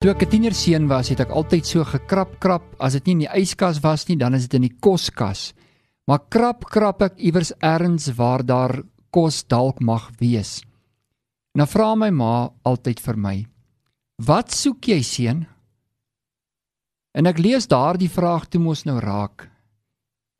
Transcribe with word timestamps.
Toe 0.00 0.14
ek 0.14 0.22
'n 0.24 0.30
tienerseun 0.32 0.86
was, 0.88 1.10
het 1.12 1.20
ek 1.20 1.28
altyd 1.28 1.66
so 1.66 1.84
gekrap 1.84 2.38
krap, 2.40 2.64
as 2.80 2.94
dit 2.96 3.04
nie 3.04 3.12
in 3.12 3.18
die 3.26 3.34
yskas 3.42 3.82
was 3.84 4.08
nie, 4.08 4.16
dan 4.16 4.32
is 4.34 4.48
dit 4.48 4.54
in 4.54 4.62
die 4.62 4.78
koskas. 4.80 5.52
Maar 6.08 6.24
krap 6.30 6.64
krap 6.64 7.02
ek 7.02 7.18
iewers 7.18 7.52
ergens 7.60 8.08
waar 8.16 8.42
daar 8.42 8.82
kos 9.12 9.44
dalk 9.44 9.80
mag 9.80 10.10
wees. 10.18 10.62
Nou 11.54 11.66
vra 11.66 11.94
my 11.96 12.10
ma 12.10 12.48
altyd 12.64 12.98
vir 13.00 13.16
my: 13.16 13.46
"Wat 14.16 14.50
soek 14.50 14.88
jy, 14.88 15.02
seun?" 15.02 15.46
En 17.12 17.26
ek 17.26 17.38
lees 17.38 17.68
daardie 17.68 18.08
vraag 18.08 18.48
toe 18.48 18.60
mos 18.60 18.86
nou 18.86 18.98
raak 19.00 19.50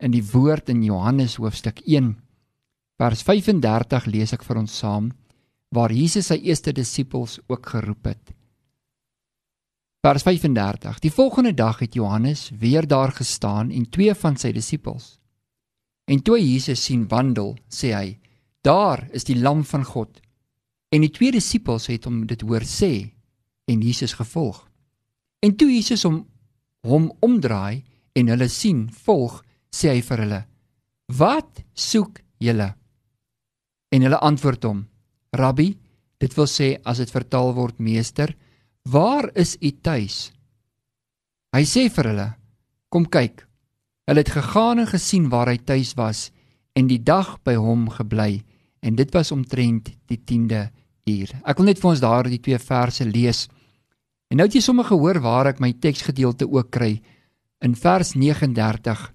in 0.00 0.10
die 0.10 0.24
woord 0.24 0.70
in 0.70 0.82
Johannes 0.82 1.36
hoofstuk 1.36 1.82
1 1.86 2.16
vers 2.96 3.22
35 3.22 4.06
lees 4.06 4.32
ek 4.32 4.42
vir 4.42 4.56
ons 4.56 4.78
saam 4.78 5.12
waar 5.70 5.92
Jesus 5.92 6.26
sy 6.26 6.40
eerste 6.44 6.72
disippels 6.72 7.40
ook 7.46 7.66
geroep 7.66 8.06
het. 8.06 8.39
Vers 10.00 10.22
35. 10.22 10.98
Die 10.98 11.12
volgende 11.12 11.54
dag 11.54 11.78
het 11.78 11.94
Johannes 11.94 12.50
weer 12.58 12.86
daar 12.86 13.12
gestaan 13.12 13.70
en 13.70 13.90
twee 13.90 14.14
van 14.14 14.36
sy 14.40 14.48
disippels. 14.56 15.18
En 16.08 16.22
toe 16.24 16.38
Jesus 16.40 16.84
sien 16.84 17.02
wandel, 17.08 17.58
sê 17.68 17.92
hy: 17.92 18.18
"Daar 18.64 19.08
is 19.12 19.28
die 19.28 19.36
lam 19.36 19.60
van 19.64 19.84
God." 19.84 20.20
En 20.88 21.04
die 21.04 21.10
twee 21.10 21.30
disippels 21.30 21.86
het 21.86 22.08
hom 22.08 22.24
dit 22.26 22.40
hoor 22.40 22.64
sê 22.64 23.12
en 23.68 23.80
Jesus 23.80 24.16
gevolg. 24.16 24.70
En 25.44 25.56
toe 25.56 25.68
Jesus 25.68 26.02
hom 26.02 26.26
hom 26.80 27.12
omdraai 27.20 27.84
en 28.12 28.28
hulle 28.28 28.48
sien 28.48 28.88
volg, 29.04 29.44
sê 29.70 29.92
hy 29.92 30.00
vir 30.00 30.18
hulle: 30.18 30.44
"Wat 31.12 31.60
soek 31.74 32.22
julle?" 32.38 32.74
En 33.92 34.02
hulle 34.02 34.18
antwoord 34.18 34.64
hom: 34.64 34.86
"Rabbi, 35.30 35.76
dit 36.18 36.34
wil 36.34 36.46
sê 36.46 36.80
as 36.84 36.96
dit 36.96 37.10
vertaal 37.10 37.52
word 37.54 37.78
meester, 37.78 38.34
Waar 38.88 39.30
is 39.36 39.56
u 39.60 39.70
tuis? 39.80 40.30
Hy 41.52 41.64
sê 41.68 41.88
vir 41.92 42.08
hulle: 42.10 42.28
Kom 42.88 43.04
kyk. 43.04 43.44
Hulle 44.08 44.22
het 44.24 44.32
gegaan 44.32 44.80
en 44.80 44.88
gesien 44.88 45.28
waar 45.28 45.50
hy 45.52 45.58
tuis 45.58 45.92
was 45.98 46.30
en 46.72 46.88
die 46.88 47.02
dag 47.02 47.36
by 47.44 47.54
hom 47.60 47.88
gebly 47.92 48.40
en 48.80 48.96
dit 48.96 49.10
was 49.12 49.32
omtrent 49.34 49.90
die 50.08 50.18
10de 50.18 50.62
uur. 51.10 51.34
Ek 51.44 51.58
wil 51.58 51.68
net 51.68 51.80
vir 51.82 51.90
ons 51.90 52.02
daardie 52.02 52.40
twee 52.40 52.58
verse 52.58 53.04
lees. 53.04 53.44
En 54.30 54.40
nou 54.40 54.46
het 54.48 54.56
jy 54.56 54.62
sommer 54.64 54.88
gehoor 54.88 55.20
waar 55.20 55.50
ek 55.50 55.60
my 55.60 55.74
teksgedeelte 55.76 56.48
ook 56.48 56.70
kry 56.72 56.94
in 57.60 57.76
vers 57.76 58.14
39 58.16 59.10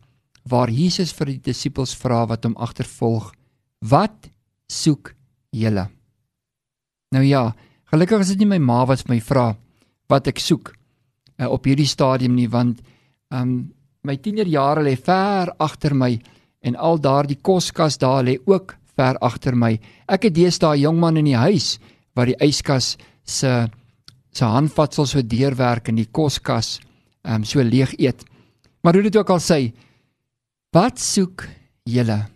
waar 0.46 0.70
Jesus 0.70 1.12
vir 1.18 1.34
die 1.34 1.42
disippels 1.50 1.96
vra 1.98 2.26
wat 2.30 2.46
hom 2.46 2.56
agtervolg: 2.62 3.32
Wat 3.82 4.30
soek 4.70 5.16
julle? 5.50 5.90
Nou 7.16 7.24
ja, 7.26 7.50
Gelukkig 7.96 8.26
is 8.26 8.34
dit 8.34 8.42
nie 8.44 8.50
my 8.52 8.58
ma 8.60 8.82
wat 8.84 9.06
my 9.08 9.22
vra 9.24 9.54
wat 10.12 10.26
ek 10.28 10.42
soek 10.44 10.74
uh, 11.40 11.48
op 11.48 11.64
hierdie 11.64 11.88
stadium 11.88 12.34
nie 12.36 12.50
want 12.52 12.82
um 13.32 13.70
my 14.04 14.18
tienerjare 14.20 14.84
lê 14.84 14.98
ver 15.00 15.54
agter 15.64 15.96
my 15.96 16.10
en 16.68 16.76
al 16.76 17.00
daardie 17.00 17.40
koskas 17.40 17.96
daar 18.02 18.26
lê 18.28 18.36
ook 18.52 18.74
ver 19.00 19.16
agter 19.24 19.56
my. 19.56 19.72
Ek 20.12 20.28
het 20.28 20.36
deesdae 20.36 20.76
'n 20.76 20.82
jong 20.82 21.00
man 21.00 21.18
in 21.18 21.30
die 21.32 21.40
huis 21.40 21.80
wat 22.16 22.28
die 22.28 22.36
yskas 22.44 22.98
se 23.24 23.70
se 24.32 24.44
handvatsel 24.44 25.08
so 25.08 25.22
deurwerk 25.22 25.88
in 25.88 25.96
die 25.96 26.12
koskas 26.12 26.82
um 27.24 27.46
so 27.46 27.64
leeg 27.64 27.96
eet. 27.96 28.26
Maar 28.84 28.94
hoe 28.94 29.04
dit 29.04 29.16
ook 29.16 29.30
al 29.30 29.40
sê, 29.40 29.72
wat 30.74 31.00
soek 31.00 31.48
julle? 31.86 32.28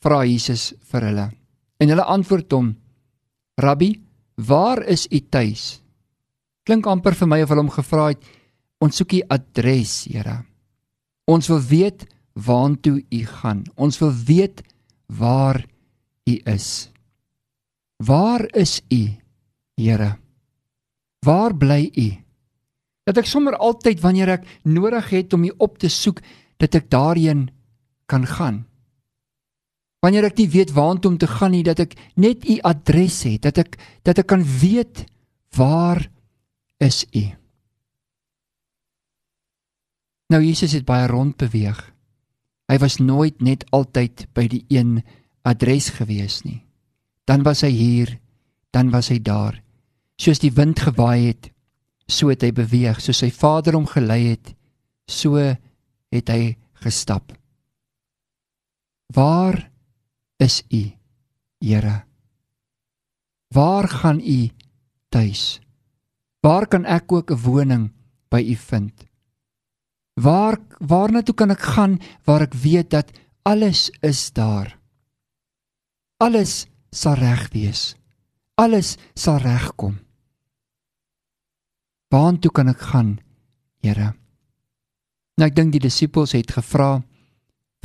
Vra 0.00 0.24
Jesus 0.24 0.72
vir 0.90 1.02
hulle. 1.02 1.30
En 1.80 1.88
hulle 1.88 2.04
antwoord 2.04 2.52
hom: 2.52 2.76
Rabbi, 3.60 4.05
Waar 4.36 4.84
is 4.84 5.06
u 5.08 5.20
tuis? 5.20 5.80
Klink 6.66 6.86
amper 6.86 7.16
vir 7.16 7.28
my 7.30 7.38
of 7.42 7.52
hulle 7.52 7.62
hom 7.64 7.72
gevra 7.72 8.10
het, 8.12 8.20
ons 8.84 8.98
soek 9.00 9.14
u 9.16 9.22
adres, 9.32 10.04
Here. 10.10 10.42
Ons 11.26 11.48
wil 11.48 11.62
weet 11.64 12.04
waartoe 12.36 13.00
u 13.00 13.22
gaan. 13.40 13.64
Ons 13.74 13.98
wil 14.02 14.12
weet 14.12 14.60
waar 15.08 15.64
u 16.28 16.34
is. 16.52 16.90
Waar 18.04 18.44
is 18.52 18.82
u, 18.92 19.16
Here? 19.80 20.16
Waar 21.24 21.56
bly 21.56 21.90
u? 21.96 22.08
Dat 23.06 23.22
ek 23.22 23.30
sommer 23.30 23.56
altyd 23.56 24.02
wanneer 24.04 24.36
ek 24.36 24.46
nodig 24.68 25.10
het 25.14 25.32
om 25.32 25.46
u 25.48 25.52
op 25.56 25.78
te 25.78 25.88
soek, 25.88 26.20
dat 26.60 26.74
ek 26.74 26.90
daarheen 26.90 27.48
kan 28.06 28.26
gaan 28.26 28.66
wanneer 30.06 30.28
ek 30.28 30.38
nie 30.38 30.50
weet 30.52 30.70
waartoe 30.76 31.10
om 31.10 31.18
te 31.18 31.26
gaan 31.26 31.50
nie 31.56 31.64
dat 31.66 31.82
ek 31.82 31.96
net 32.14 32.46
u 32.46 32.60
adres 32.62 33.24
het 33.26 33.42
dat 33.48 33.58
ek 33.58 33.74
dat 34.06 34.22
ek 34.22 34.28
kan 34.30 34.44
weet 34.60 35.02
waar 35.58 36.04
is 36.78 37.02
u. 37.10 37.24
Nou 40.30 40.42
Jesus 40.42 40.76
het 40.76 40.86
baie 40.86 41.08
rond 41.10 41.36
beweeg. 41.38 41.78
Hy 42.70 42.78
was 42.82 42.98
nooit 43.02 43.42
net 43.42 43.64
altyd 43.74 44.26
by 44.34 44.46
die 44.50 44.62
een 44.70 45.00
adres 45.46 45.90
gewees 45.98 46.42
nie. 46.46 46.62
Dan 47.26 47.42
was 47.46 47.64
hy 47.66 47.72
hier 47.74 48.16
dan 48.74 48.90
was 48.94 49.08
hy 49.10 49.18
daar. 49.22 49.58
Soos 50.20 50.38
die 50.42 50.52
wind 50.54 50.82
gewaai 50.86 51.32
het 51.32 51.50
so 52.06 52.30
het 52.30 52.44
hy 52.46 52.52
beweeg. 52.54 53.00
Soos 53.02 53.24
sy 53.24 53.32
vader 53.34 53.74
hom 53.74 53.88
gelei 53.90 54.36
het 54.36 54.52
so 55.10 55.38
het 55.40 56.30
hy 56.30 56.54
gestap. 56.84 57.32
Waar 59.14 59.64
is 60.36 60.62
U, 60.68 60.92
Here? 61.58 62.04
Waar 63.48 63.88
gaan 63.88 64.20
U 64.20 64.50
tuis? 65.08 65.60
Waar 66.40 66.66
kan 66.68 66.84
ek 66.84 67.12
ook 67.12 67.30
'n 67.30 67.42
woning 67.42 67.92
by 68.28 68.42
U 68.42 68.54
vind? 68.54 69.06
Waar 70.14 70.58
waarna 70.78 71.22
toe 71.22 71.34
kan 71.34 71.50
ek 71.50 71.60
gaan 71.60 72.00
waar 72.24 72.40
ek 72.40 72.54
weet 72.54 72.90
dat 72.90 73.12
alles 73.42 73.90
is 74.00 74.32
daar? 74.32 74.78
Alles 76.16 76.66
sal 76.90 77.14
reg 77.14 77.48
wees. 77.52 77.96
Alles 78.54 78.96
sal 79.14 79.38
regkom. 79.38 79.98
Waartoe 82.08 82.50
kan 82.50 82.68
ek 82.68 82.80
gaan, 82.80 83.18
Here? 83.82 84.14
Nou 85.36 85.48
ek 85.48 85.56
dink 85.56 85.72
die 85.72 85.80
disippels 85.80 86.32
het 86.32 86.50
gevra 86.50 87.02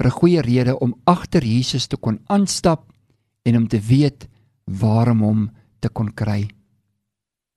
vir 0.01 0.09
'n 0.09 0.19
goeie 0.19 0.41
rede 0.41 0.79
om 0.79 0.95
agter 1.06 1.44
Jesus 1.44 1.88
te 1.88 1.97
kon 1.97 2.19
aanstap 2.25 2.91
en 3.45 3.56
om 3.56 3.67
te 3.67 3.79
weet 3.79 4.28
waarom 4.66 5.22
hom 5.22 5.51
te 5.79 5.89
kon 5.89 6.09
kry. 6.13 6.50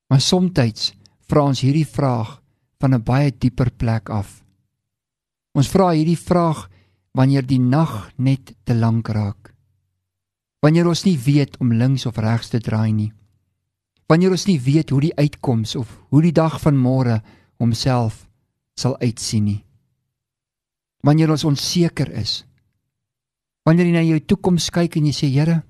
Maar 0.09 0.21
soms 0.21 0.93
vra 1.27 1.43
ons 1.43 1.60
hierdie 1.60 1.87
vraag 1.87 2.43
van 2.81 2.94
'n 2.94 3.03
baie 3.03 3.33
dieper 3.38 3.71
plek 3.71 4.10
af. 4.10 4.44
Ons 5.54 5.69
vra 5.69 5.91
hierdie 5.93 6.19
vraag 6.19 6.69
wanneer 7.12 7.47
die 7.47 7.60
nag 7.60 8.12
net 8.16 8.54
te 8.65 8.75
lank 8.75 9.09
raak. 9.09 9.54
Wanneer 10.60 10.87
ons 10.87 11.04
nie 11.04 11.19
weet 11.19 11.56
om 11.60 11.72
links 11.72 12.06
of 12.06 12.16
regs 12.16 12.49
te 12.49 12.60
draai 12.60 12.93
nie. 12.93 13.12
Wanneer 14.06 14.31
ons 14.31 14.47
nie 14.47 14.60
weet 14.60 14.91
hoe 14.91 15.00
die 15.00 15.16
uitkoms 15.16 15.77
of 15.77 16.00
hoe 16.10 16.22
die 16.22 16.33
dag 16.33 16.60
van 16.60 16.77
môre 16.77 17.22
homself 17.56 18.28
sal 18.75 18.99
uitsien 18.99 19.44
nie 19.44 19.63
wanneer 21.04 21.31
ons 21.31 21.44
onseker 21.44 22.10
is. 22.16 22.42
Wanneer 23.65 23.88
jy 23.88 23.94
na 23.94 24.04
jou 24.04 24.20
toekoms 24.32 24.70
kyk 24.72 24.98
en 24.98 25.09
jy 25.09 25.15
sê 25.16 25.31
Here, 25.32 25.62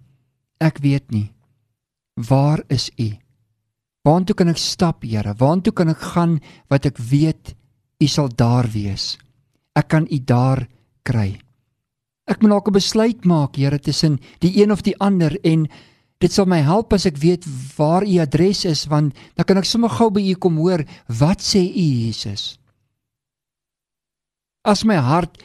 ek 0.62 0.80
weet 0.82 1.10
nie. 1.14 1.28
Waar 2.14 2.62
is 2.70 2.90
U? 2.98 3.10
Waartoe 4.04 4.36
kan 4.36 4.52
ek 4.52 4.60
stap, 4.60 5.04
Here? 5.06 5.34
Waartoe 5.38 5.74
kan 5.74 5.90
ek 5.90 6.02
gaan 6.14 6.38
wat 6.70 6.86
ek 6.86 6.98
weet 6.98 7.54
U 8.02 8.06
sal 8.10 8.30
daar 8.30 8.68
wees? 8.70 9.14
Ek 9.74 9.90
kan 9.90 10.06
U 10.10 10.18
daar 10.18 10.66
kry. 11.06 11.38
Ek 12.30 12.40
moet 12.40 12.50
dalk 12.50 12.68
'n 12.68 12.78
besluit 12.78 13.24
maak, 13.24 13.56
Here, 13.56 13.78
tussen 13.78 14.18
die 14.40 14.62
een 14.62 14.72
of 14.72 14.82
die 14.82 14.96
ander 14.98 15.36
en 15.44 15.68
dit 16.18 16.32
sal 16.32 16.46
my 16.46 16.62
help 16.62 16.92
as 16.92 17.06
ek 17.06 17.18
weet 17.18 17.44
waar 17.76 18.04
U 18.04 18.18
adres 18.18 18.64
is 18.64 18.86
want 18.86 19.14
dan 19.36 19.44
kan 19.44 19.58
ek 19.58 19.64
sommer 19.64 19.90
gou 19.90 20.10
by 20.10 20.22
U 20.32 20.34
kom 20.34 20.56
hoor 20.56 20.84
wat 21.08 21.40
sê 21.40 21.60
U 21.60 21.86
Jesus? 22.06 22.58
As 24.64 24.80
my 24.88 24.96
hart 24.96 25.42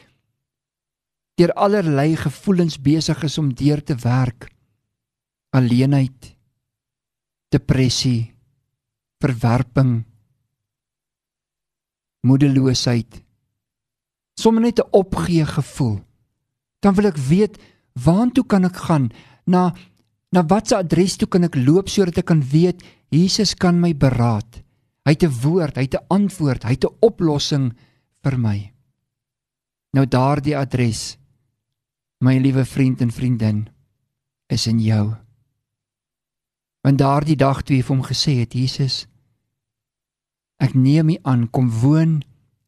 deur 1.39 1.51
allerlei 1.59 2.15
gevoelens 2.19 2.77
besig 2.79 3.19
is 3.23 3.37
om 3.39 3.51
deur 3.55 3.81
te 3.83 3.95
werk, 3.99 4.47
alleenheid, 5.55 6.35
depressie, 7.51 8.31
verwerping, 9.19 10.05
moedeloosheid, 12.27 13.21
sommer 14.39 14.61
net 14.61 14.79
'n 14.79 14.91
opgee 14.91 15.45
gevoel, 15.45 15.99
dan 16.79 16.95
wil 16.95 17.07
ek 17.11 17.17
weet 17.17 17.59
waartoe 17.93 18.45
kan 18.45 18.65
ek 18.65 18.75
gaan? 18.75 19.11
Na 19.45 19.75
na 20.31 20.45
watter 20.45 20.77
adres 20.77 21.17
toe 21.17 21.27
kan 21.27 21.43
ek 21.43 21.55
loop 21.55 21.89
sodat 21.89 22.17
ek 22.17 22.25
kan 22.25 22.41
weet 22.41 22.83
Jesus 23.09 23.55
kan 23.55 23.79
my 23.79 23.93
beraad. 23.93 24.63
Hy 25.05 25.11
het 25.11 25.23
'n 25.23 25.39
woord, 25.41 25.75
hy 25.75 25.81
het 25.81 25.95
'n 25.95 26.05
antwoord, 26.07 26.63
hy 26.63 26.71
het 26.71 26.85
'n 26.85 26.97
oplossing 27.01 27.73
vir 28.23 28.37
my. 28.37 28.78
Nou 29.95 30.05
daardie 30.05 30.57
adres, 30.57 31.17
my 32.19 32.37
liewe 32.37 32.65
vriend 32.65 33.01
en 33.01 33.11
vriendin, 33.11 33.67
is 34.47 34.67
in 34.67 34.79
jou. 34.79 35.05
Want 36.85 36.99
daardie 36.99 37.37
dag 37.37 37.63
toe 37.63 37.75
hy 37.77 37.83
vir 37.83 37.95
hom 37.95 38.05
gesê 38.05 38.39
het, 38.41 38.53
Jesus, 38.53 39.05
Ek 40.59 40.75
neem 40.75 41.13
U 41.15 41.17
aan, 41.23 41.47
kom 41.47 41.71
woon 41.71 42.19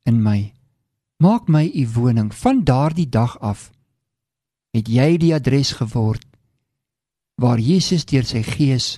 in 0.07 0.21
my. 0.23 0.53
Maak 1.21 1.51
my 1.51 1.67
U 1.67 1.85
woning. 1.93 2.31
Van 2.33 2.63
daardie 2.63 3.09
dag 3.09 3.37
af 3.39 3.69
het 4.71 4.87
jy 4.87 5.17
die 5.19 5.33
adres 5.35 5.73
geword 5.75 6.23
waar 7.41 7.59
Jesus 7.59 8.05
deur 8.07 8.23
sy 8.23 8.39
Gees 8.45 8.95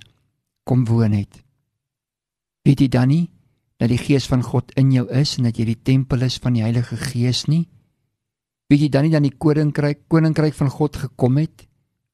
kom 0.69 0.83
woon 0.85 1.15
het. 1.17 1.41
Weet 2.61 2.83
jy 2.85 2.89
dan 2.93 3.09
nie 3.09 3.25
dat 3.81 3.89
die 3.89 3.97
Gees 3.97 4.27
van 4.29 4.45
God 4.45 4.69
in 4.77 4.91
jou 4.93 5.07
is 5.09 5.33
en 5.39 5.49
dat 5.49 5.57
jy 5.57 5.65
die 5.71 5.81
tempel 5.81 6.27
is 6.27 6.37
van 6.37 6.53
die 6.53 6.61
Heilige 6.61 6.99
Gees 6.99 7.47
nie? 7.49 7.65
Weet 8.73 8.87
jy 8.87 8.89
dan 8.89 9.05
nie 9.05 9.13
dat 9.13 9.21
die 9.21 9.35
koninkryk 9.37 10.07
koninkryk 10.09 10.55
van 10.57 10.71
God 10.73 10.97
gekom 10.97 11.35
het 11.37 11.67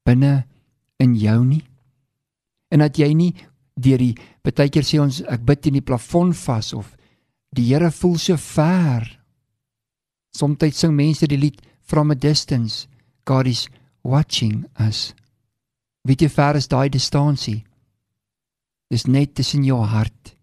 binne 0.04 0.42
in 1.00 1.14
jou 1.16 1.38
nie? 1.46 1.62
En 2.68 2.84
dat 2.84 3.00
jy 3.00 3.08
nie 3.16 3.30
deur 3.80 4.02
die 4.02 4.12
baie 4.44 4.68
keer 4.68 4.84
sê 4.84 5.00
ons 5.00 5.22
ek 5.24 5.40
bid 5.48 5.70
in 5.70 5.78
die 5.78 5.86
plafon 5.88 6.34
vas 6.36 6.74
of 6.76 6.92
die 7.56 7.64
Here 7.70 7.88
voel 7.88 8.18
so 8.20 8.36
ver. 8.36 9.08
Somstyds 10.36 10.84
sing 10.84 10.92
mense 10.92 11.24
die 11.32 11.40
lied 11.40 11.64
from 11.80 12.12
a 12.12 12.14
distance 12.14 12.84
God 13.24 13.48
is 13.48 13.64
watching 14.04 14.66
us. 14.76 15.14
Weet 16.04 16.28
jy 16.28 16.28
ver 16.28 16.60
is 16.60 16.68
daai 16.68 16.92
distansie? 16.92 17.64
Dis 18.92 19.08
net 19.08 19.32
tussen 19.38 19.64
jou 19.64 19.80
hart 19.80 20.36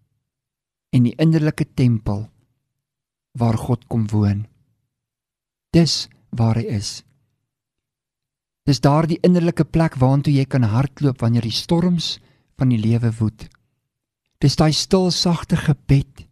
en 0.98 1.06
die 1.06 1.16
innerlike 1.22 1.70
tempel 1.78 2.26
waar 3.38 3.58
God 3.70 3.86
kom 3.86 4.10
woon. 4.10 4.48
Dis 5.78 6.08
waar 6.34 6.58
hy 6.58 6.66
is. 6.80 7.04
Dis 8.66 8.82
daardie 8.84 9.20
innerlike 9.24 9.66
plek 9.70 10.00
waartoe 10.02 10.34
jy 10.34 10.46
kan 10.50 10.66
hardloop 10.66 11.22
wanneer 11.22 11.46
die 11.46 11.54
storms 11.54 12.18
van 12.58 12.72
die 12.74 12.82
lewe 12.82 13.12
woed. 13.20 13.46
Dis 14.42 14.58
daai 14.58 14.74
stil 14.74 15.12
sagte 15.14 15.60
gebed 15.60 16.26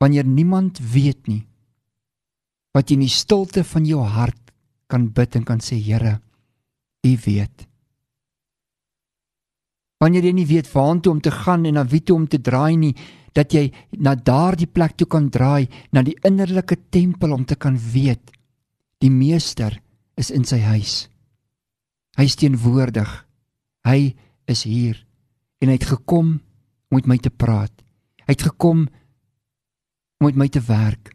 wanneer 0.00 0.24
niemand 0.24 0.80
weet 0.80 1.28
nie 1.28 1.44
wat 2.72 2.88
jy 2.88 2.96
in 2.96 3.04
die 3.04 3.12
stilte 3.12 3.64
van 3.66 3.84
jou 3.84 4.00
hart 4.06 4.52
kan 4.88 5.08
bid 5.12 5.36
en 5.36 5.44
kan 5.44 5.60
sê 5.60 5.76
Here, 5.76 6.20
U 7.04 7.12
weet 7.26 7.66
wanneer 10.00 10.24
jy 10.24 10.32
nie 10.32 10.48
weet 10.48 10.70
waartoe 10.72 11.12
om 11.12 11.20
te 11.20 11.32
gaan 11.34 11.66
en 11.68 11.76
na 11.76 11.84
wie 11.84 12.00
toe 12.00 12.16
om 12.16 12.26
te 12.30 12.40
draai 12.40 12.76
nie, 12.80 12.94
dat 13.36 13.52
jy 13.52 13.66
na 14.00 14.14
daardie 14.16 14.70
plek 14.70 14.96
toe 14.96 15.06
kan 15.06 15.28
draai, 15.28 15.68
na 15.92 16.00
die 16.02 16.16
innerlike 16.24 16.78
tempel 16.88 17.34
om 17.36 17.44
te 17.44 17.58
kan 17.60 17.76
weet 17.76 18.32
die 19.00 19.10
meester 19.10 19.78
is 20.20 20.30
in 20.30 20.44
sy 20.44 20.60
huis. 20.60 21.08
Hy 22.18 22.26
is 22.28 22.36
teenwoordig. 22.36 23.10
Hy 23.86 24.12
is 24.50 24.64
hier 24.68 24.98
en 25.60 25.68
hy 25.68 25.76
het 25.76 25.88
gekom 25.88 26.36
om 26.90 26.96
met 26.96 27.06
my 27.08 27.16
te 27.22 27.30
praat. 27.30 27.72
Hy 28.26 28.34
het 28.34 28.48
gekom 28.50 28.86
om 30.20 30.26
met 30.26 30.36
my 30.36 30.48
te 30.52 30.60
werk. 30.66 31.12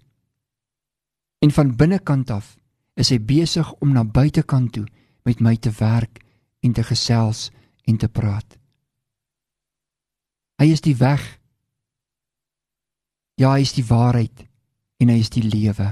En 1.43 1.51
van 1.51 1.75
binnekant 1.77 2.31
af 2.31 2.55
is 2.95 3.11
hy 3.11 3.19
besig 3.19 3.67
om 3.83 3.91
na 3.93 4.05
buitekant 4.05 4.71
toe 4.73 4.85
met 5.27 5.41
my 5.43 5.55
te 5.57 5.73
werk 5.77 6.21
en 6.65 6.73
te 6.73 6.85
gesels 6.85 7.49
en 7.85 7.97
te 8.01 8.09
praat. 8.09 8.57
Hy 10.61 10.71
is 10.71 10.81
die 10.81 10.95
weg. 10.95 11.21
Ja, 13.35 13.51
hy 13.51 13.65
is 13.65 13.75
die 13.75 13.85
waarheid 13.85 14.45
en 15.03 15.11
hy 15.11 15.19
is 15.19 15.33
die 15.33 15.43
lewe. 15.43 15.91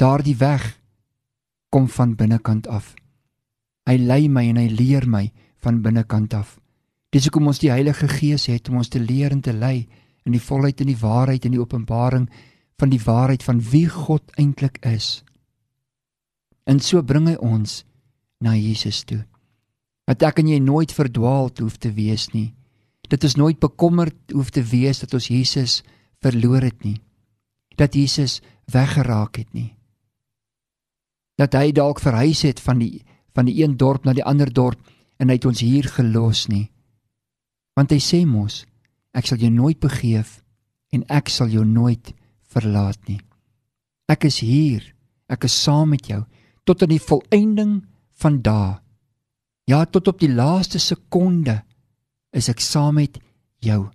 Daardie 0.00 0.38
weg 0.40 0.77
kom 1.78 1.86
van 1.94 2.16
binnekant 2.18 2.66
af. 2.66 2.96
Hy 3.86 3.94
lei 4.02 4.26
my 4.26 4.42
en 4.50 4.58
hy 4.58 4.66
leer 4.74 5.06
my 5.06 5.28
van 5.62 5.78
binnekant 5.82 6.34
af. 6.34 6.56
Dis 7.14 7.28
hoekom 7.28 7.46
ons 7.52 7.60
die 7.62 7.70
Heilige 7.70 8.08
Gees 8.10 8.48
het 8.50 8.66
om 8.68 8.80
ons 8.82 8.90
te 8.90 8.98
leer 8.98 9.30
en 9.30 9.44
te 9.46 9.54
lei 9.54 9.86
in 10.26 10.34
die 10.34 10.42
volheid 10.42 10.82
en 10.82 10.90
die 10.90 10.98
waarheid 10.98 11.46
en 11.46 11.54
die 11.54 11.62
openbaring 11.62 12.26
van 12.82 12.90
die 12.90 13.00
waarheid 13.04 13.46
van 13.46 13.62
wie 13.70 13.86
God 13.86 14.26
eintlik 14.34 14.82
is. 14.82 15.22
En 16.66 16.82
so 16.82 17.02
bring 17.06 17.30
hy 17.30 17.38
ons 17.38 17.84
na 18.42 18.58
Jesus 18.58 19.04
toe. 19.06 19.22
Dat 20.10 20.26
ek 20.26 20.42
en 20.42 20.50
jy 20.50 20.58
nooit 20.58 20.90
verdwaal 20.92 21.52
hoef 21.62 21.78
te 21.78 21.94
wees 21.94 22.32
nie 22.34 22.50
dat 23.08 23.24
ons 23.24 23.38
nooit 23.40 23.56
bekommerd 23.56 24.34
hoef 24.36 24.50
te 24.52 24.60
wees 24.60 25.00
dat 25.00 25.14
ons 25.16 25.30
Jesus 25.32 25.78
verloor 26.20 26.60
het 26.66 26.84
nie. 26.84 26.98
Dat 27.80 27.94
Jesus 27.96 28.42
weggeraak 28.68 29.40
het 29.40 29.48
nie. 29.56 29.77
Dat 31.38 31.54
hy 31.54 31.70
dalk 31.72 32.02
verhuis 32.02 32.42
het 32.46 32.60
van 32.60 32.82
die 32.82 33.04
van 33.36 33.46
die 33.46 33.60
een 33.62 33.76
dorp 33.78 34.02
na 34.02 34.10
die 34.16 34.24
ander 34.26 34.50
dorp 34.50 34.80
en 35.22 35.30
hy 35.30 35.36
het 35.36 35.44
ons 35.46 35.60
hier 35.62 35.86
gelos 35.86 36.48
nie. 36.50 36.64
Want 37.78 37.92
hy 37.94 38.00
sê 38.02 38.24
mos, 38.26 38.64
ek 39.14 39.28
sal 39.30 39.38
jou 39.38 39.50
nooit 39.54 39.78
begeef 39.78 40.40
en 40.90 41.04
ek 41.06 41.30
sal 41.30 41.46
jou 41.52 41.62
nooit 41.62 42.10
verlaat 42.50 42.98
nie. 43.06 43.20
Ek 44.10 44.26
is 44.26 44.40
hier. 44.42 44.82
Ek 45.28 45.44
is 45.44 45.54
saam 45.54 45.92
met 45.92 46.08
jou 46.08 46.24
tot 46.68 46.82
aan 46.84 46.92
die 46.92 47.00
volëinding 47.00 47.78
van 48.20 48.42
dae. 48.44 48.76
Ja, 49.68 49.84
tot 49.88 50.08
op 50.10 50.18
die 50.20 50.32
laaste 50.32 50.80
sekonde 50.80 51.62
is 52.36 52.48
ek 52.52 52.60
saam 52.60 52.98
met 53.00 53.16
jou. 53.64 53.86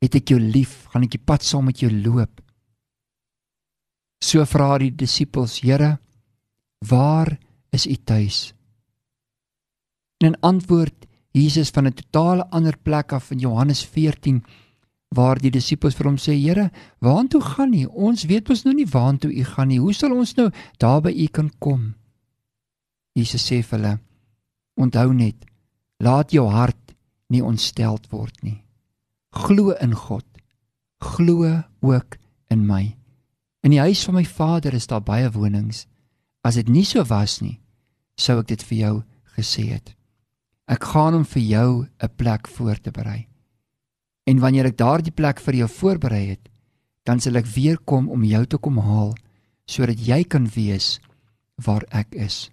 Het 0.00 0.20
ek 0.20 0.32
jou 0.32 0.38
lief, 0.40 0.86
gaan 0.92 1.04
ek 1.04 1.16
die 1.16 1.24
pad 1.24 1.44
saam 1.44 1.68
met 1.68 1.82
jou 1.82 1.90
loop. 1.92 2.40
So 4.24 4.44
vra 4.48 4.78
die 4.80 4.92
disippels, 4.92 5.58
Here, 5.60 5.98
waar 6.78 7.38
is 7.70 7.86
u 7.86 7.96
tuis? 8.04 8.54
En 10.16 10.26
in 10.26 10.40
antwoord 10.40 11.06
Jesus 11.30 11.70
van 11.70 11.86
'n 11.86 11.94
totale 11.94 12.50
ander 12.50 12.76
plek 12.82 13.12
af 13.12 13.30
in 13.30 13.38
Johannes 13.38 13.84
14 13.84 14.44
waar 15.08 15.38
die 15.38 15.50
disippels 15.50 15.94
vir 15.94 16.06
hom 16.06 16.16
sê, 16.16 16.36
Here, 16.36 16.70
waartoe 16.98 17.40
gaan 17.40 17.72
u? 17.72 17.84
Ons 17.84 18.24
weet 18.28 18.50
ons 18.50 18.64
nou 18.64 18.74
nie 18.74 18.86
waartoe 18.86 19.32
u 19.32 19.44
gaan 19.44 19.68
nie. 19.68 19.80
Hoe 19.80 19.92
sal 19.92 20.12
ons 20.12 20.34
nou 20.36 20.50
daar 20.76 21.00
by 21.00 21.10
u 21.10 21.26
kan 21.26 21.50
kom? 21.58 21.94
Jesus 23.12 23.46
sê 23.50 23.62
vir 23.62 23.78
hulle, 23.78 23.98
onthou 24.76 25.12
net, 25.12 25.46
laat 25.98 26.30
jou 26.30 26.46
hart 26.48 26.94
nie 27.28 27.42
ontsteld 27.42 28.06
word 28.12 28.42
nie. 28.42 28.62
Glo 29.34 29.74
in 29.80 29.94
God. 29.94 30.24
Glo 30.98 31.64
ook 31.80 32.16
in 32.50 32.66
my. 32.66 32.96
In 33.62 33.74
die 33.74 33.82
huis 33.82 34.04
van 34.04 34.14
my 34.14 34.24
Vader 34.24 34.74
is 34.74 34.86
daar 34.86 35.02
baie 35.02 35.30
wonings. 35.30 35.86
As 36.48 36.56
dit 36.56 36.68
nie 36.72 36.86
so 36.88 37.04
was 37.04 37.42
nie, 37.44 37.58
sou 38.16 38.38
ek 38.40 38.48
dit 38.54 38.62
vir 38.70 38.78
jou 38.78 38.94
gesê 39.36 39.66
het. 39.74 39.92
Ek 40.68 40.84
gaan 40.92 41.16
om 41.20 41.24
vir 41.24 41.42
jou 41.42 41.70
'n 41.84 42.14
plek 42.16 42.48
voor 42.48 42.78
te 42.80 42.90
berei. 42.90 43.28
En 44.26 44.40
wanneer 44.40 44.66
ek 44.66 44.76
daardie 44.76 45.12
plek 45.12 45.40
vir 45.40 45.54
jou 45.54 45.68
voorberei 45.68 46.26
het, 46.28 46.48
dan 47.04 47.20
sal 47.20 47.36
ek 47.36 47.46
weer 47.46 47.78
kom 47.78 48.08
om 48.08 48.24
jou 48.24 48.44
te 48.46 48.58
kom 48.58 48.78
haal 48.78 49.14
sodat 49.66 50.00
jy 50.00 50.24
kan 50.24 50.46
weet 50.48 51.00
waar 51.64 51.84
ek 51.90 52.14
is. 52.14 52.50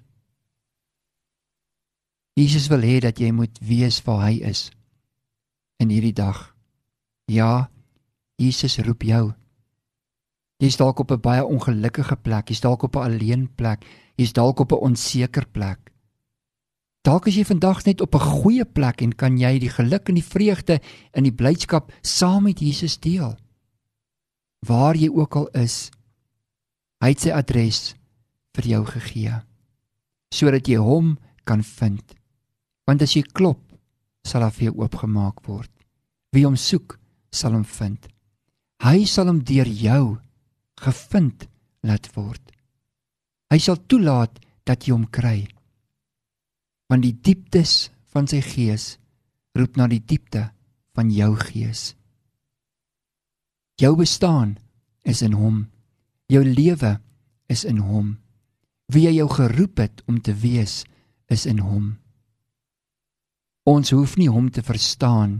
Jesus 2.35 2.67
wil 2.67 2.83
hê 2.83 2.99
dat 2.99 3.19
jy 3.19 3.31
moet 3.31 3.59
weet 3.63 4.01
waar 4.03 4.25
hy 4.27 4.41
is 4.43 4.71
in 5.79 5.89
hierdie 5.89 6.15
dag. 6.15 6.55
Ja, 7.31 7.69
Jesus 8.35 8.77
roep 8.83 9.03
jou. 9.03 9.33
Jy's 10.63 10.77
dalk 10.77 10.99
op 10.99 11.11
'n 11.11 11.19
baie 11.19 11.43
ongelukkige 11.45 12.15
plek, 12.15 12.49
jy's 12.49 12.61
dalk 12.61 12.83
op 12.83 12.95
'n 12.95 12.99
alleen 13.07 13.55
plek, 13.55 13.85
jy's 14.15 14.33
dalk 14.33 14.59
op 14.59 14.71
'n 14.71 14.83
onseker 14.87 15.45
plek. 15.47 15.91
Dalk 17.01 17.27
is 17.27 17.35
jy 17.35 17.43
vandag 17.45 17.85
net 17.85 18.01
op 18.01 18.15
'n 18.15 18.19
goeie 18.19 18.65
plek 18.65 19.01
en 19.01 19.15
kan 19.15 19.37
jy 19.37 19.59
die 19.59 19.69
geluk 19.69 20.09
en 20.09 20.15
die 20.15 20.23
vreugde 20.23 20.81
en 21.11 21.23
die 21.23 21.31
blydskap 21.33 21.91
saam 22.01 22.43
met 22.43 22.59
Jesus 22.59 22.99
deel. 22.99 23.37
Waar 24.65 24.95
jy 24.95 25.09
ook 25.09 25.35
al 25.35 25.47
is, 25.47 25.91
hy 27.01 27.09
het 27.09 27.19
sy 27.19 27.31
adres 27.31 27.95
vir 28.53 28.65
jou 28.65 28.85
gegee 28.85 29.41
sodat 30.33 30.67
jy 30.67 30.75
hom 30.75 31.17
kan 31.43 31.63
vind. 31.63 32.15
Want 32.85 33.01
as 33.01 33.13
jy 33.13 33.21
klop, 33.21 33.61
sal 34.23 34.41
daar 34.41 34.51
vir 34.51 34.63
jou 34.63 34.81
oopgemaak 34.81 35.45
word. 35.47 35.71
Wie 36.31 36.43
hom 36.43 36.55
soek, 36.55 36.99
sal 37.31 37.51
hom 37.51 37.63
vind. 37.63 38.07
Hy 38.83 39.05
sal 39.05 39.27
hom 39.27 39.43
deur 39.43 39.67
jou 39.67 40.17
gevind 40.81 41.47
laat 41.85 42.09
word. 42.15 42.41
Hy 43.51 43.59
sal 43.61 43.79
toelaat 43.87 44.39
dat 44.65 44.85
jy 44.85 44.95
hom 44.95 45.07
kry. 45.13 45.45
Want 46.89 47.05
die 47.05 47.15
dieptes 47.15 47.89
van 48.13 48.27
sy 48.29 48.41
gees 48.45 48.95
roep 49.55 49.77
na 49.79 49.87
die 49.91 50.01
diepte 50.03 50.49
van 50.95 51.11
jou 51.11 51.31
gees. 51.39 51.93
Jou 53.79 53.95
bestaan 53.99 54.55
is 55.03 55.21
in 55.25 55.35
hom. 55.35 55.65
Jou 56.31 56.43
lewe 56.45 56.95
is 57.51 57.65
in 57.67 57.81
hom. 57.83 58.15
Wie 58.91 59.07
hy 59.07 59.15
jou 59.17 59.27
geroep 59.31 59.81
het 59.81 60.03
om 60.09 60.21
te 60.21 60.33
wees, 60.37 60.83
is 61.27 61.45
in 61.49 61.59
hom. 61.65 61.95
Ons 63.65 63.91
hoef 63.95 64.15
nie 64.17 64.29
hom 64.29 64.51
te 64.53 64.61
verstaan 64.61 65.39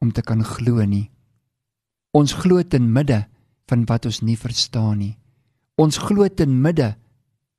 om 0.00 0.12
te 0.12 0.24
kan 0.24 0.40
glo 0.44 0.80
nie. 0.88 1.10
Ons 2.16 2.32
glo 2.40 2.62
ten 2.64 2.88
midde 2.92 3.26
van 3.70 3.86
wat 3.88 4.08
ons 4.10 4.20
nie 4.26 4.36
verstaan 4.38 4.98
nie. 4.98 5.14
Ons 5.80 6.00
glo 6.02 6.26
ten 6.28 6.58
midde 6.62 6.94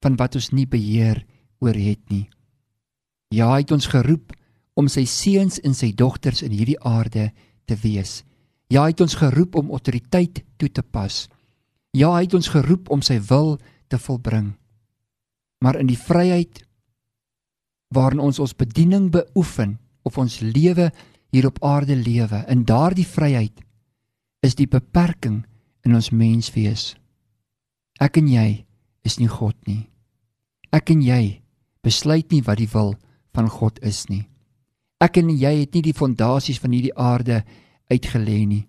van 0.03 0.17
wat 0.19 0.35
ons 0.37 0.51
nie 0.51 0.67
beheer 0.69 1.23
oor 1.61 1.77
het 1.77 2.03
nie. 2.11 2.27
Ja, 3.31 3.53
hy 3.53 3.63
het 3.63 3.71
ons 3.71 3.87
geroep 3.87 4.33
om 4.75 4.89
sy 4.91 5.05
seuns 5.07 5.59
en 5.63 5.75
sy 5.77 5.91
dogters 5.95 6.41
in 6.45 6.53
hierdie 6.55 6.79
aarde 6.83 7.29
te 7.69 7.77
wees. 7.83 8.21
Ja, 8.71 8.85
hy 8.85 8.93
het 8.93 9.03
ons 9.03 9.19
geroep 9.19 9.55
om 9.59 9.71
autoriteit 9.71 10.43
toe 10.59 10.69
te 10.71 10.83
pas. 10.83 11.25
Ja, 11.95 12.11
hy 12.15 12.25
het 12.25 12.35
ons 12.35 12.51
geroep 12.51 12.89
om 12.91 13.03
sy 13.03 13.19
wil 13.29 13.57
te 13.91 13.99
volbring. 13.99 14.53
Maar 15.61 15.81
in 15.81 15.89
die 15.91 15.99
vryheid 15.99 16.63
waarin 17.91 18.23
ons 18.23 18.39
ons 18.39 18.55
bediening 18.55 19.09
beoefen 19.11 19.75
of 20.07 20.17
ons 20.17 20.39
lewe 20.39 20.89
hier 21.31 21.47
op 21.47 21.59
aarde 21.63 21.95
lewe, 21.95 22.41
in 22.47 22.63
daardie 22.67 23.07
vryheid 23.07 23.59
is 24.43 24.55
die 24.55 24.67
beperking 24.67 25.43
in 25.85 25.95
ons 25.95 26.11
menswees. 26.11 26.95
Ek 28.01 28.17
en 28.17 28.27
jy 28.27 28.65
is 29.05 29.19
nie 29.19 29.29
God 29.29 29.55
nie. 29.67 29.87
Ek 30.71 30.91
en 30.93 31.01
jy 31.01 31.41
besluit 31.83 32.31
nie 32.31 32.41
wat 32.45 32.61
die 32.61 32.69
wil 32.71 32.95
van 33.35 33.49
God 33.49 33.79
is 33.85 34.05
nie. 34.09 34.27
Ek 35.01 35.17
en 35.17 35.31
jy 35.33 35.53
het 35.63 35.73
nie 35.73 35.81
die 35.81 35.97
fondasies 35.97 36.61
van 36.61 36.75
hierdie 36.75 36.95
aarde 36.95 37.41
uitgelê 37.91 38.45
nie. 38.45 38.65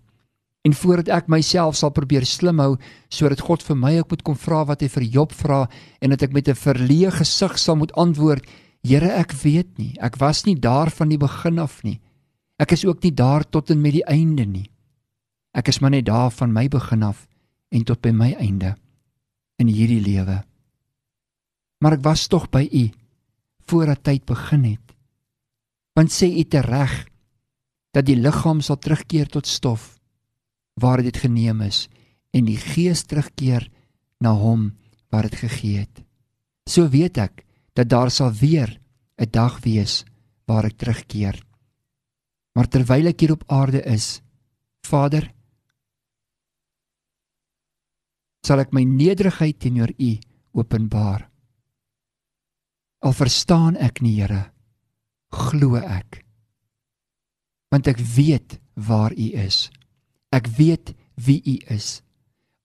En 0.63 0.73
voordat 0.73 1.11
ek 1.11 1.29
myself 1.29 1.75
sal 1.75 1.91
probeer 1.91 2.25
slim 2.25 2.61
hou 2.63 2.77
sodat 3.11 3.43
God 3.43 3.63
vir 3.67 3.77
my 3.77 3.97
ook 3.99 4.13
moet 4.15 4.23
kom 4.23 4.37
vra 4.39 4.63
wat 4.69 4.81
hy 4.81 4.89
vir 4.89 5.09
Job 5.17 5.33
vra 5.35 5.65
en 6.01 6.15
dat 6.15 6.23
ek 6.23 6.33
met 6.33 6.47
'n 6.47 6.55
verleë 6.55 7.11
gesig 7.19 7.59
sal 7.59 7.75
moet 7.75 7.91
antwoord, 7.93 8.45
Here, 8.83 9.07
ek 9.07 9.31
weet 9.31 9.77
nie. 9.79 9.93
Ek 10.03 10.17
was 10.19 10.43
nie 10.43 10.57
daar 10.59 10.91
van 10.91 11.07
die 11.07 11.17
begin 11.17 11.59
af 11.63 11.83
nie. 11.87 12.01
Ek 12.59 12.73
is 12.75 12.83
ook 12.83 12.99
nie 13.03 13.13
daar 13.15 13.45
tot 13.47 13.71
en 13.71 13.79
met 13.81 13.95
die 13.95 14.03
einde 14.03 14.43
nie. 14.45 14.67
Ek 15.53 15.69
is 15.69 15.79
maar 15.79 15.93
net 15.93 16.07
daar 16.09 16.31
van 16.33 16.53
my 16.53 16.67
begin 16.67 17.03
af 17.05 17.27
en 17.73 17.85
tot 17.85 18.01
by 18.01 18.11
my 18.11 18.33
einde 18.41 18.73
in 19.61 19.69
hierdie 19.69 20.01
lewe. 20.01 20.41
Maar 21.81 21.97
ek 21.97 22.05
was 22.05 22.27
tog 22.27 22.49
by 22.49 22.65
U 22.65 22.89
voordat 23.69 24.03
tyd 24.03 24.25
begin 24.25 24.65
het. 24.65 24.93
Want 25.93 26.11
sê 26.11 26.29
U 26.33 26.43
te 26.43 26.61
reg 26.65 26.93
dat 27.93 28.07
die 28.09 28.17
liggaam 28.17 28.61
sal 28.65 28.79
terugkeer 28.81 29.29
tot 29.29 29.47
stof 29.47 29.93
waar 30.81 31.03
dit 31.05 31.17
geneem 31.21 31.61
is 31.61 31.85
en 32.33 32.49
die 32.49 32.57
gees 32.57 33.05
terugkeer 33.05 33.69
na 34.23 34.33
hom 34.33 34.71
wat 35.13 35.29
dit 35.29 35.37
gegee 35.45 35.83
het. 35.85 36.01
So 36.65 36.89
weet 36.89 37.19
ek 37.21 37.43
dat 37.77 37.91
daar 37.93 38.09
sal 38.09 38.33
weer 38.33 38.79
'n 39.21 39.29
dag 39.29 39.59
wees 39.61 40.03
waar 40.47 40.65
ek 40.65 40.77
terugkeer. 40.77 41.37
Maar 42.55 42.67
terwyl 42.67 43.07
ek 43.07 43.19
hier 43.19 43.31
op 43.31 43.43
aarde 43.47 43.81
is, 43.83 44.21
Vader, 44.85 45.31
sal 48.43 48.59
ek 48.63 48.73
my 48.75 48.83
nederigheid 48.83 49.59
teenoor 49.63 49.93
U 49.95 50.11
openbaar. 50.59 51.29
Al 53.03 53.15
verstaan 53.15 53.75
ek 53.79 54.01
nie, 54.03 54.19
Here, 54.19 54.51
glo 55.31 55.79
ek. 55.79 56.21
Want 57.73 57.89
ek 57.89 57.99
weet 57.99 58.59
waar 58.75 59.15
U 59.15 59.27
is. 59.39 59.67
Ek 60.31 60.47
weet 60.59 60.93
wie 61.15 61.41
U 61.41 61.55
is. 61.73 62.01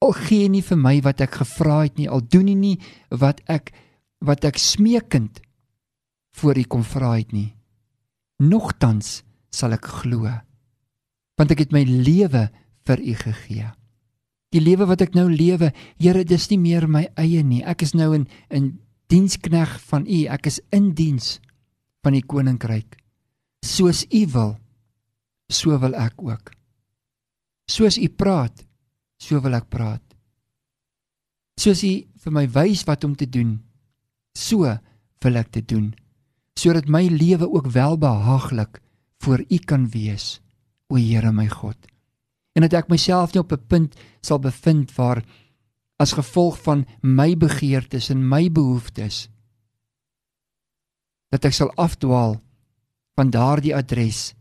Al 0.02 0.14
gee 0.14 0.48
nie 0.50 0.62
vir 0.62 0.78
my 0.78 0.98
wat 1.02 1.22
ek 1.24 1.40
gevra 1.40 1.82
het 1.86 1.98
nie, 1.98 2.08
al 2.10 2.22
doen 2.22 2.50
U 2.50 2.56
nie 2.58 2.76
wat 3.10 3.42
ek 3.50 3.72
wat 4.18 4.44
ek 4.46 4.58
smeekend 4.58 5.40
voor 6.38 6.58
U 6.58 6.64
kom 6.70 6.84
vra 6.86 7.14
het 7.18 7.32
nie. 7.34 7.54
Nogtans 8.42 9.22
sal 9.54 9.74
ek 9.74 9.86
glo. 10.02 10.30
Want 11.38 11.54
ek 11.54 11.66
het 11.66 11.74
my 11.74 11.84
lewe 11.86 12.48
vir 12.86 13.02
U 13.02 13.14
gegee. 13.22 13.68
Die 14.54 14.62
lewe 14.64 14.86
wat 14.88 15.02
ek 15.04 15.14
nou 15.16 15.28
lewe, 15.28 15.72
Here, 16.00 16.24
dis 16.24 16.48
nie 16.50 16.60
meer 16.60 16.88
my 16.88 17.06
eie 17.20 17.42
nie. 17.44 17.60
Ek 17.64 17.82
is 17.84 17.94
nou 17.94 18.14
in 18.16 18.26
in 18.50 18.78
dienskneg 19.08 19.78
van 19.88 20.04
U. 20.04 20.24
Ek 20.28 20.46
is 20.48 20.60
in 20.72 20.92
diens 20.96 21.38
van 22.04 22.16
die 22.16 22.24
koninkryk. 22.24 22.98
Soos 23.64 24.04
U 24.12 24.24
wil, 24.32 24.56
so 25.48 25.76
wil 25.80 25.96
ek 25.96 26.20
ook. 26.22 26.52
Soos 27.68 27.98
U 27.98 28.08
praat, 28.08 28.64
so 29.20 29.40
wil 29.44 29.56
ek 29.56 29.68
praat. 29.72 30.04
Soos 31.58 31.82
U 31.84 31.94
vir 32.24 32.32
my 32.32 32.44
wys 32.52 32.84
wat 32.88 33.04
om 33.04 33.16
te 33.16 33.26
doen, 33.26 33.56
so 34.36 34.68
wil 35.24 35.40
ek 35.40 35.52
dit 35.58 35.66
doen 35.68 35.88
sodat 36.58 36.88
my 36.90 37.04
lewe 37.06 37.46
ook 37.46 37.70
welbehaaglik 37.70 38.80
voor 39.22 39.44
U 39.48 39.58
kan 39.58 39.86
wees 39.94 40.40
o 40.90 40.96
Here 40.96 41.32
my 41.32 41.46
God 41.48 41.76
en 42.56 42.64
dat 42.66 42.74
ek 42.74 42.88
myself 42.92 43.32
nie 43.32 43.42
op 43.42 43.52
'n 43.52 43.66
punt 43.66 43.98
sal 44.20 44.38
bevind 44.38 44.94
waar 44.96 45.22
as 45.98 46.12
gevolg 46.12 46.58
van 46.62 46.86
my 47.02 47.36
begeertes 47.36 48.10
en 48.10 48.28
my 48.28 48.48
behoeftes 48.50 49.28
dat 51.30 51.44
ek 51.44 51.52
sal 51.52 51.72
afdwaal 51.76 52.40
van 53.18 53.30
daardie 53.30 53.74
adres 53.74 54.34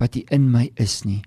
wat 0.00 0.16
U 0.16 0.22
in 0.30 0.50
my 0.50 0.70
is 0.74 1.04
nie 1.04 1.22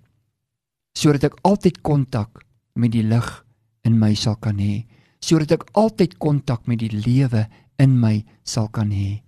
sodat 0.98 1.24
ek 1.30 1.40
altyd 1.46 1.82
kontak 1.82 2.42
met 2.76 2.92
die 2.92 3.06
lig 3.06 3.46
in 3.86 4.00
my 4.00 4.14
sal 4.16 4.36
kan 4.36 4.58
hê 4.58 4.86
sodat 5.24 5.52
ek 5.52 5.70
altyd 5.74 6.18
kontak 6.18 6.68
met 6.68 6.82
die 6.82 6.92
lewe 6.92 7.46
in 7.82 8.00
my 8.02 8.26
sal 8.44 8.70
kan 8.74 8.92
hê 8.92 9.22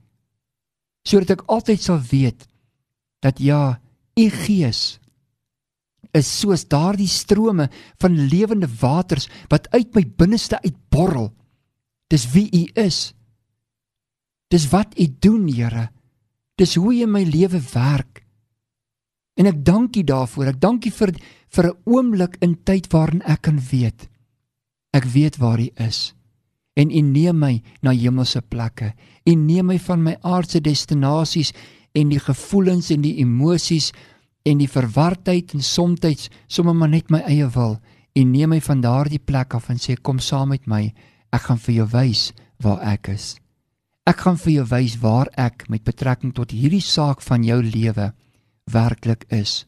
sodat 1.05 1.37
ek 1.37 1.45
altyd 1.47 1.81
sal 1.81 2.01
weet 2.11 2.47
dat 3.23 3.39
ja 3.39 3.79
u 4.19 4.25
gees 4.43 4.99
is 6.11 6.29
soos 6.39 6.65
daardie 6.67 7.07
strome 7.07 7.69
van 8.01 8.27
lewende 8.29 8.69
waters 8.79 9.29
wat 9.49 9.69
uit 9.71 9.93
my 9.95 10.03
binneste 10.17 10.61
uitborrel 10.61 11.33
dis 12.09 12.25
wie 12.33 12.49
u 12.51 12.63
is. 12.81 13.13
Dis 14.49 14.69
wat 14.69 14.97
u 14.97 15.05
doen 15.19 15.47
Here. 15.47 15.89
Dis 16.57 16.75
hoe 16.75 16.93
u 16.93 17.01
in 17.01 17.11
my 17.11 17.23
lewe 17.23 17.61
werk. 17.73 18.23
En 19.37 19.45
ek 19.45 19.63
dank 19.65 19.95
u 19.95 20.03
daarvoor. 20.03 20.55
Ek 20.55 20.61
dank 20.61 20.85
u 20.85 20.91
vir 20.91 21.13
vir 21.49 21.65
'n 21.65 21.77
oomblik 21.85 22.35
in 22.41 22.57
tyd 22.63 22.91
waarin 22.91 23.21
ek 23.21 23.41
kan 23.41 23.59
weet. 23.71 24.09
Ek 24.91 25.05
weet 25.05 25.37
waar 25.37 25.59
u 25.59 25.69
is. 25.75 26.13
En 26.73 26.91
U 26.91 27.01
neem 27.01 27.39
my 27.39 27.61
na 27.81 27.91
hemelse 27.91 28.41
plekke. 28.41 28.93
U 29.25 29.33
neem 29.35 29.65
my 29.65 29.79
van 29.79 30.03
my 30.03 30.15
aardse 30.21 30.61
destinasies 30.61 31.53
en 31.91 32.09
die 32.09 32.19
gevoelens 32.19 32.89
en 32.89 33.01
die 33.01 33.17
emosies 33.19 33.91
en 34.48 34.60
die 34.62 34.69
verwardheid 34.69 35.53
en 35.53 35.63
soms 35.63 36.29
sommer 36.48 36.75
maar 36.75 36.89
net 36.89 37.10
my 37.10 37.19
eie 37.27 37.48
wil. 37.55 37.79
U 38.15 38.24
neem 38.24 38.50
my 38.50 38.62
van 38.62 38.81
daardie 38.81 39.19
plek 39.19 39.53
af 39.53 39.69
en 39.69 39.77
sê 39.77 39.96
kom 39.96 40.19
saam 40.19 40.50
met 40.50 40.67
my. 40.67 40.93
Ek 41.31 41.41
gaan 41.41 41.60
vir 41.60 41.75
jou 41.75 41.88
wys 41.93 42.31
waar 42.63 42.81
ek 42.81 43.10
is. 43.13 43.38
Ek 44.10 44.24
gaan 44.25 44.38
vir 44.38 44.53
jou 44.53 44.65
wys 44.72 44.98
waar 45.00 45.29
ek 45.38 45.67
met 45.69 45.84
betrekking 45.86 46.34
tot 46.34 46.51
hierdie 46.51 46.81
saak 46.81 47.22
van 47.22 47.43
jou 47.43 47.62
lewe 47.62 48.12
werklik 48.74 49.25
is. 49.29 49.65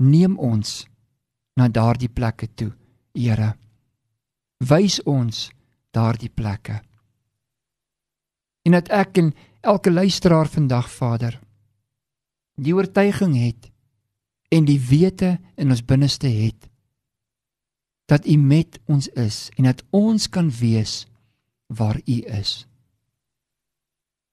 Neem 0.00 0.38
ons 0.38 0.86
na 1.56 1.68
daardie 1.68 2.08
plekke 2.08 2.48
toe, 2.56 2.72
Here. 3.14 3.52
Wys 4.64 5.02
ons 5.04 5.50
daardie 5.92 6.30
plekke. 6.32 6.80
En 8.64 8.72
dat 8.72 8.88
ek 8.88 9.18
en 9.18 9.32
elke 9.60 9.90
luisteraar 9.92 10.48
vandag 10.48 10.88
Vader 10.90 11.36
die 12.62 12.74
oortuiging 12.74 13.36
het 13.38 13.70
en 14.52 14.66
die 14.68 14.80
wete 14.80 15.38
in 15.56 15.72
ons 15.72 15.84
binneste 15.84 16.28
het 16.28 16.68
dat 18.10 18.26
U 18.28 18.36
met 18.36 18.80
ons 18.90 19.08
is 19.16 19.48
en 19.56 19.64
dat 19.70 19.84
ons 19.90 20.28
kan 20.28 20.50
wees 20.50 21.06
waar 21.66 21.96
U 22.04 22.18
is. 22.28 22.66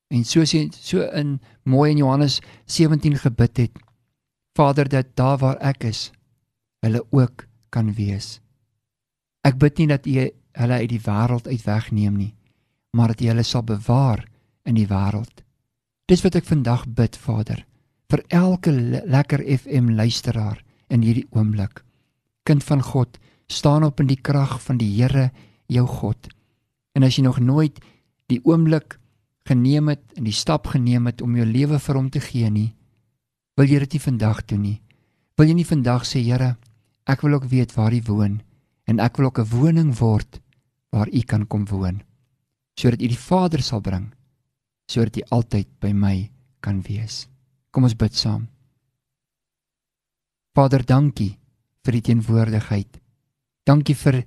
En 0.10 0.26
soos 0.26 0.52
jy 0.52 0.66
so 0.74 1.06
in 1.16 1.38
mooi 1.64 1.92
in 1.94 2.02
Johannes 2.02 2.40
17 2.66 3.16
gebid 3.24 3.64
het, 3.64 3.78
Vader 4.58 4.90
dat 4.90 5.14
daar 5.16 5.38
waar 5.38 5.60
ek 5.64 5.86
is, 5.88 6.10
hulle 6.84 7.06
ook 7.16 7.46
kan 7.70 7.94
wees. 7.94 8.40
Ek 9.46 9.60
bid 9.62 9.78
nie 9.80 9.88
dat 9.88 10.08
U 10.10 10.16
hulle 10.60 10.80
uit 10.82 10.90
die 10.92 11.04
wêreld 11.06 11.48
uit 11.48 11.64
wegneem 11.64 12.18
nie, 12.18 12.34
maar 12.92 13.14
dat 13.14 13.22
U 13.22 13.30
hulle 13.32 13.46
sal 13.48 13.64
bewaar 13.64 14.26
in 14.66 14.76
die 14.76 14.90
wêreld. 14.90 15.46
Dis 16.10 16.26
wat 16.26 16.36
ek 16.36 16.50
vandag 16.50 16.88
bid, 16.90 17.16
Vader, 17.16 17.62
vir 18.10 18.24
elke 18.34 18.72
lekker 19.06 19.44
FM 19.46 19.94
luisteraar 19.98 20.64
in 20.90 21.04
hierdie 21.06 21.28
oomblik. 21.32 21.84
Kind 22.44 22.64
van 22.64 22.82
God, 22.82 23.20
staan 23.48 23.84
op 23.84 24.00
in 24.00 24.10
die 24.10 24.20
krag 24.22 24.58
van 24.62 24.78
die 24.78 24.90
Here, 24.98 25.30
jou 25.68 25.86
God. 25.88 26.30
En 26.96 27.04
as 27.06 27.18
jy 27.18 27.24
nog 27.24 27.40
nooit 27.40 27.78
die 28.30 28.42
oomblik 28.44 28.98
geneem 29.46 29.90
het 29.90 30.04
en 30.18 30.26
die 30.26 30.36
stap 30.36 30.68
geneem 30.74 31.06
het 31.10 31.22
om 31.22 31.36
jou 31.38 31.46
lewe 31.46 31.80
vir 31.80 31.96
hom 31.96 32.10
te 32.10 32.22
gee 32.22 32.50
nie, 32.50 32.74
wil 33.58 33.70
jy 33.70 33.80
dit 33.86 33.98
nie 33.98 34.06
vandag 34.08 34.46
doen 34.46 34.62
nie. 34.62 34.78
Wil 35.38 35.50
jy 35.50 35.56
nie 35.62 35.70
vandag 35.70 36.06
sê, 36.06 36.22
Here, 36.26 36.56
ek 37.06 37.22
wil 37.26 37.38
ook 37.38 37.50
weet 37.50 37.74
waar 37.78 37.94
U 37.94 38.02
woon 38.10 38.40
en 38.90 39.00
ek 39.00 39.18
wil 39.18 39.30
ook 39.30 39.40
'n 39.40 39.52
woning 39.54 39.92
word 39.98 40.42
waar 40.90 41.10
u 41.14 41.22
kan 41.22 41.48
kom 41.48 41.66
woon 41.66 42.02
sodat 42.80 43.02
u 43.02 43.08
die 43.08 43.26
Vader 43.30 43.62
sal 43.62 43.82
bring 43.82 44.14
sodat 44.92 45.18
u 45.18 45.22
altyd 45.30 45.68
by 45.80 45.92
my 45.92 46.32
kan 46.60 46.82
wees 46.82 47.28
kom 47.72 47.86
ons 47.88 47.96
bid 47.96 48.16
saam. 48.16 48.48
Vader 50.56 50.84
dankie 50.86 51.38
vir 51.86 51.96
die 51.96 52.06
teenwoordigheid. 52.10 53.00
Dankie 53.66 53.96
vir 53.96 54.24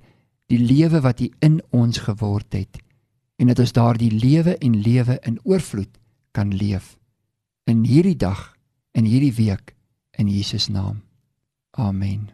die 0.49 0.59
lewe 0.59 1.01
wat 1.03 1.21
u 1.21 1.29
in 1.43 1.59
ons 1.71 2.03
geword 2.05 2.53
het 2.53 2.79
en 3.41 3.49
dat 3.49 3.59
ons 3.59 3.73
daardie 3.75 4.11
lewe 4.11 4.55
en 4.57 4.77
lewe 4.85 5.17
in 5.27 5.39
oorvloed 5.43 5.97
kan 6.31 6.53
leef 6.53 6.95
in 7.69 7.83
hierdie 7.87 8.17
dag 8.19 8.53
en 8.93 9.07
hierdie 9.09 9.33
week 9.33 9.75
in 10.19 10.29
Jesus 10.29 10.69
naam. 10.69 11.01
Amen. 11.71 12.29